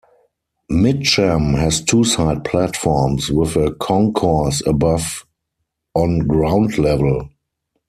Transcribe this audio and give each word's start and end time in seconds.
Mitcham 0.71 1.53
has 1.53 1.79
two 1.79 2.03
side 2.03 2.43
platforms 2.43 3.29
with 3.31 3.55
a 3.55 3.75
concourse 3.75 4.65
above 4.65 5.27
on 5.93 6.25
ground 6.25 6.79
level. 6.79 7.29